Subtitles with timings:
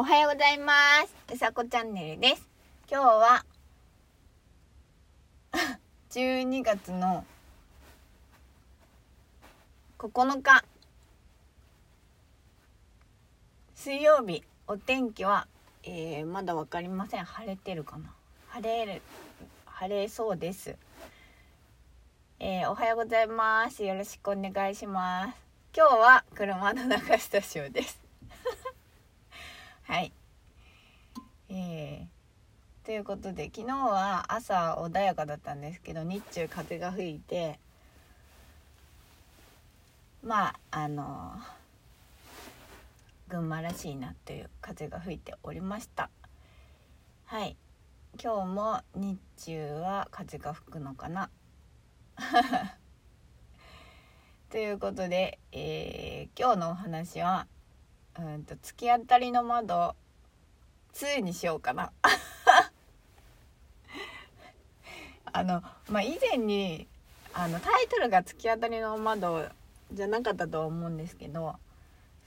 [0.00, 0.72] おはようございま
[1.06, 1.34] す。
[1.34, 2.48] うさこチャンネルです。
[2.90, 3.44] 今日は
[6.08, 7.26] 12月の
[9.98, 10.64] 9日。
[13.74, 14.42] 水曜日。
[14.66, 15.46] お天気は、
[15.82, 17.24] えー、まだ分かりません。
[17.26, 18.10] 晴れてるかな？
[18.48, 19.02] 晴れる
[19.66, 20.78] 晴れそうです、
[22.38, 23.84] えー、おはようございます。
[23.84, 25.36] よろしくお願いします。
[25.76, 28.09] 今日は車の中スタジオです。
[29.90, 30.12] はい。
[31.48, 37.58] えー、ということで昨日は朝穏やかだったんですけど日中風が吹いて
[40.22, 41.32] まああの
[43.26, 46.08] 群馬らしいなという風が吹いておりました。
[47.24, 47.56] はい。
[48.22, 51.30] 今日も日中は風が吹くのかな。
[54.50, 57.48] ということで、えー、今日のお話は
[58.20, 59.94] うんと突き当たりの窓
[60.94, 61.92] 2にしようかな。
[65.32, 66.86] あのまあ以前に
[67.32, 69.48] あのタイトルが「突き当たりの窓」
[69.92, 71.56] じゃなかったと思うんですけど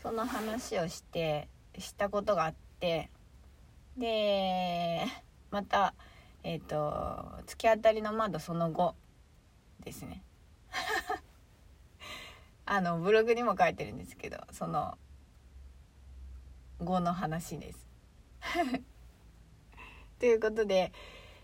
[0.01, 3.09] その話をしてしたことがあって
[3.97, 5.05] で
[5.51, 5.93] また
[6.43, 8.95] えっ、ー、と「突き当たりの窓その後」
[9.83, 10.23] ですね。
[12.65, 14.97] あのブログにも書いてるんですけどその
[16.83, 17.87] 後の話です。
[20.19, 20.91] ということで、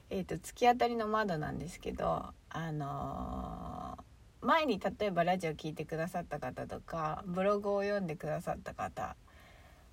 [0.10, 9.16] えーと、突き当たりの窓なんですけど、あのー、前に例えばラジオ聴いてくださった方とかブログを読んでくださった方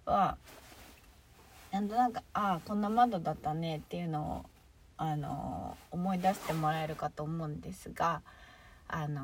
[0.05, 0.39] は
[1.73, 4.47] なんとなくああこんな窓だったねっていうのを、
[4.97, 8.23] あのー、思い出してもらえるかと思うんですが、
[8.89, 9.21] あの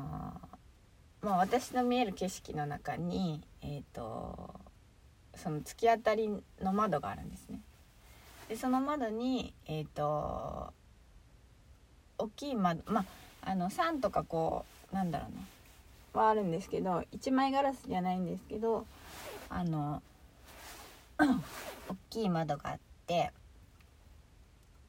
[1.23, 4.53] ー、まあ、私の見える景色の中にえっ、と
[5.35, 6.29] その突き当たり
[6.61, 7.59] の窓があるんですね。
[8.49, 10.73] でその窓にえっ、ー、と
[12.17, 15.35] 大きい窓まああの3とかこうなんだろう
[16.15, 18.85] なはあるんですけど1枚ガラスじゃないんですけど
[19.49, 20.01] あの
[21.17, 23.31] 大きい窓があって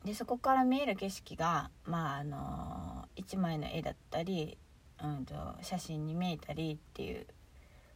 [0.05, 4.59] でそこから見える景色がまああの1枚の絵だったり、
[5.03, 7.27] うんと、写真に見えたりっていう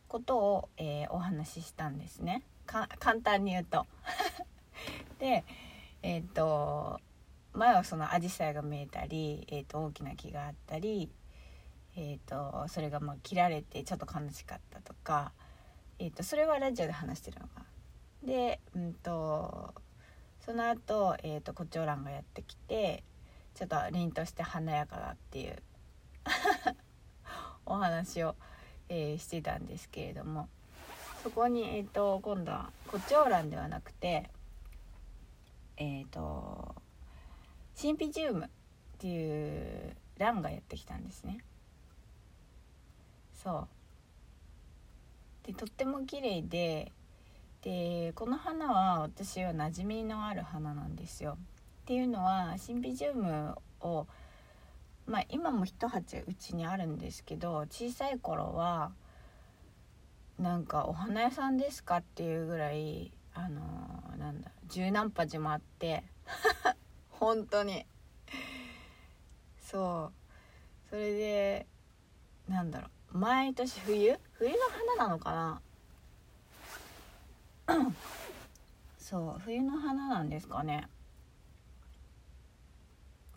[0.08, 2.42] ことを、えー、お話ししたんですね。
[2.66, 2.88] 簡
[3.22, 3.86] 単に言うと。
[5.18, 5.44] で
[6.02, 7.00] えっ、と
[7.52, 11.10] 前はそのアジサイが見えたり、えー、と大きな木があったり、
[11.96, 15.32] えー、とそれがもう切られてちょっと悲しかったとか、
[15.98, 17.64] えー、とそれはラジオで話してるのか
[18.22, 19.74] でうんと
[20.40, 23.02] その後、えー、とコチョウランがやってきて
[23.54, 25.56] ちょっと凛として華やかだっていう
[27.66, 28.36] お話を
[28.88, 30.48] えー、してたんですけれども
[31.22, 34.30] そこに、えーと、今度はコチョウランではなくて
[35.76, 36.74] えっ、ー、と
[37.74, 38.48] シンピジウムっ
[38.98, 41.38] ていうランがやってきたんですね。
[43.42, 43.68] そ
[45.44, 46.92] うでとっても綺麗で
[47.62, 51.38] でこの花は私は馴染みのある花なんですよ。
[51.82, 54.06] っていうのはシンビジウムを
[55.08, 58.92] まあ今も一鉢うちにあるんですけど小さい頃は
[60.38, 66.04] なんかお花屋さんですかっていうぐらいあのー、なんだ十何鉢もあって
[67.10, 67.86] 本当に。
[69.60, 70.90] そう。
[70.90, 71.66] それで
[72.48, 74.18] なんだろう毎年冬？
[74.32, 74.56] 冬の
[74.96, 75.62] 花なのかな？
[78.98, 80.88] そう冬の花なんですかね。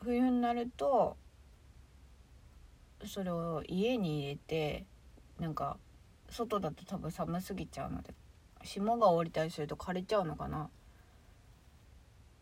[0.03, 1.17] 冬になると
[3.05, 4.85] それを家に入れて
[5.39, 5.77] なんか
[6.29, 8.13] 外だと多分寒すぎちゃうので
[8.63, 10.69] 霜が降りたりすると枯れちゃうのかな。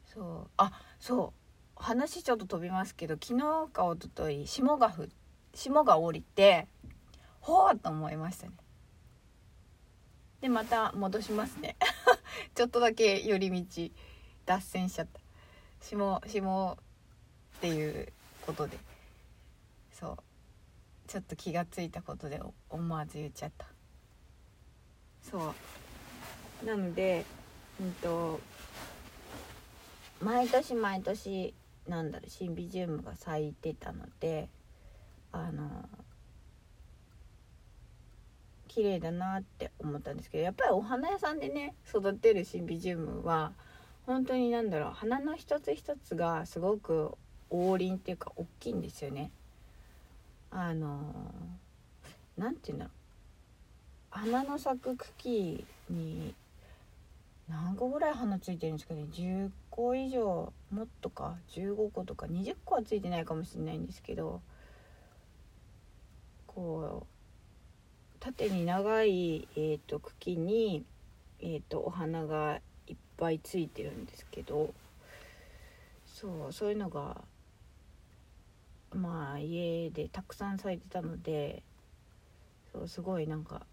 [0.06, 0.50] そう。
[0.58, 1.34] あそ
[1.78, 1.82] う。
[1.82, 5.10] 話ちょっと飛びますけど昨日か一昨日霜がふ
[5.54, 6.68] 霜が降りて
[7.40, 8.54] ほーと思いましたね。
[10.42, 11.78] でまた戻しますね。
[12.54, 13.90] ちょっとだけ寄り道
[14.46, 15.20] 脱線しちゃった。
[15.82, 16.78] 霜霜
[17.58, 18.12] っていう
[18.46, 18.78] ことで。
[19.94, 20.18] そう。
[21.10, 22.40] ちょっと気が付いたことで
[22.70, 23.66] 思わず言っちゃった
[25.24, 25.54] そ
[26.64, 27.26] うなので
[27.82, 28.40] うんと
[30.22, 31.56] 毎年毎年
[31.88, 34.50] なんだろうシンビジウムが咲いてたので
[35.32, 35.90] あの
[38.68, 43.54] 綺麗だなって思ったんですけどやっぱりお花屋さんでね育てるシンビジウムは
[44.06, 47.18] 本当に何だろう花の一つ一つがすごく
[47.50, 49.32] 王林っていうか大きいんですよね。
[50.52, 51.00] あの
[52.38, 52.94] 何て言うんだろう
[54.12, 56.34] 花の咲く茎に
[57.48, 59.06] 何個ぐらい花ついてるんですかね。
[59.12, 64.42] 10個以上もっとか15個とか20個はついてないかもしれないんですけど
[66.48, 67.20] こう
[68.20, 70.84] 縦に長い、えーと、茎に、
[71.40, 74.74] えーと、お花がいっぱいついてるんですけど
[76.06, 77.22] そうそういうのが
[78.94, 81.64] まあ家でたくさん咲いてたので
[82.72, 83.66] そうすごいなんか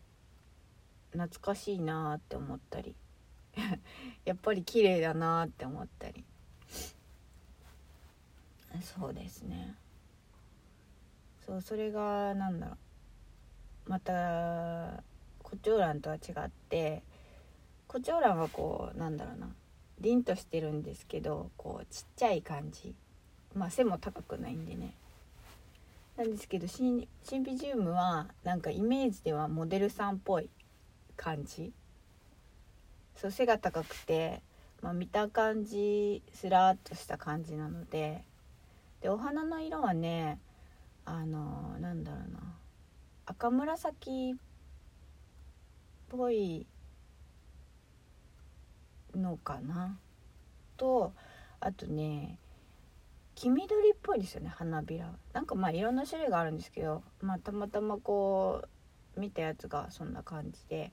[1.12, 2.94] 懐かしいなって思ったり
[4.24, 6.24] やっぱり綺麗だなって思ったり。
[8.82, 9.74] そうですね。
[11.46, 12.72] そうそれが何だろ
[13.86, 13.90] う。
[13.90, 15.02] また
[15.42, 17.02] コチョウランとは違って
[17.86, 19.48] コチョウランはこうなんだろうな。
[19.98, 22.94] 凛としてるんですけどこうちっちゃい感じ。
[23.54, 24.94] まあ背も高くないんでね。
[26.16, 30.48] なんですけどシンシンビジウムはなんかイメージではモデルさんっぽい
[31.16, 31.72] 感じ。
[33.14, 34.42] そう背が高くて、
[34.82, 38.24] まあ、見た感じスラーっとした感じなので。
[39.02, 40.40] でお花の色はね
[41.04, 42.40] あのなんだろうな。
[43.26, 44.36] 赤紫っ
[46.08, 46.66] ぽい
[49.14, 49.98] のかな。
[50.78, 51.12] と
[51.60, 52.38] あとね
[53.36, 55.12] 黄緑っぽいですよね花びら。
[55.34, 58.62] なんかまあいろんな種類があるんですけど、まあ、たまたまこ
[59.16, 60.90] う見たやつがそんな感じで。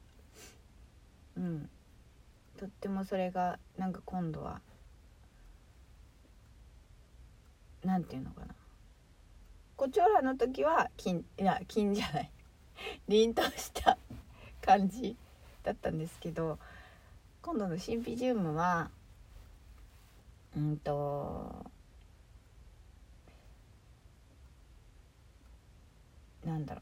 [1.38, 1.70] うん。
[2.58, 4.62] とってもそれがなんか今度は
[7.84, 8.54] 何て言うのかな。
[9.78, 12.32] コチョウラの時は金いや金じゃない。
[13.08, 13.98] 凛とした
[14.62, 15.16] 感じ
[15.64, 16.60] だったんですけど
[17.42, 18.92] 今度のシンピジウムは
[20.58, 21.72] うんと
[26.46, 26.82] なんだろ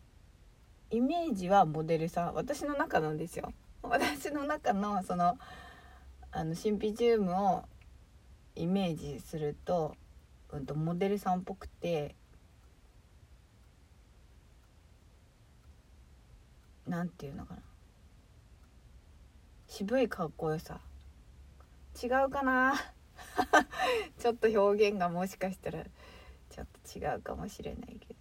[0.91, 0.95] う。
[0.95, 3.53] イメージはモデルさん私の中なんですよ。
[3.81, 5.37] 私の中のその
[6.31, 7.63] あのシンピジウムを
[8.55, 9.95] イメージすると,、
[10.51, 12.15] うんと、モデルさんっぽくて
[16.87, 17.61] なんていうのかな。
[19.67, 20.81] 渋いかっこよさ。
[22.01, 22.75] 違うかな。
[24.19, 25.83] ちょっと表現がもしかしたら
[26.49, 28.20] ちょっと違うかもしれないけど。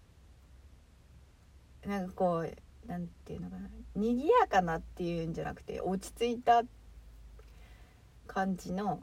[1.87, 6.63] なんかこうなんていうのかな賑やかなっていうんじゃなくて落ち着いた
[8.27, 9.03] 感じの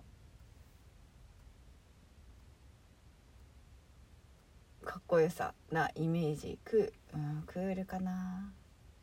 [4.85, 8.51] かっこよさなイメージク,、うん、クールかな。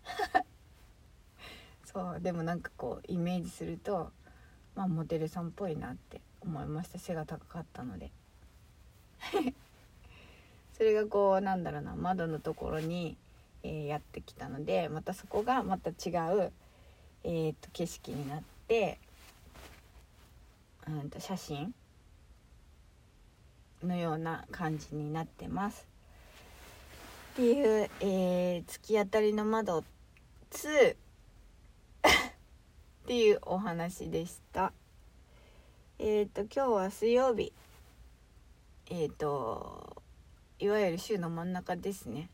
[1.84, 4.10] そうでもなんかこうイメージすると
[4.74, 6.98] まあモデルさんっぽいなって思いました。
[6.98, 8.10] 背が高かったので。
[10.72, 13.16] それがこうなんだろうな窓のところに
[13.64, 16.52] え、やってきたのでまたそこがまた違う、
[17.24, 19.00] えーと、景色になって、
[20.86, 21.74] うんと、写真
[23.82, 25.86] のような感じになってます。
[27.32, 29.82] っていう、えー、突き当たりの窓
[30.52, 30.96] 2っ
[33.06, 34.72] ていうお話でした。
[35.98, 37.52] えっ、ー、と今日は水曜日
[38.90, 40.02] えっ、ー、と
[40.58, 42.28] いわゆる週の真ん中ですね。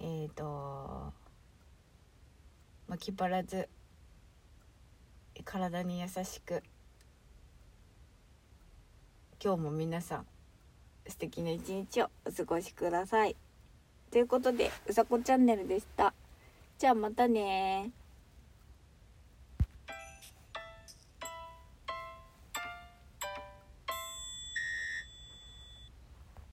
[0.00, 1.12] えっ、ー、と
[2.88, 3.68] まあ、気張らず
[5.44, 6.62] 体に優しく
[9.42, 10.26] 今日も皆さん
[11.06, 13.36] 素敵な一日をお過ごしください。
[14.10, 16.14] ということでうさこチャンネルでした。
[16.78, 17.90] じゃあまたね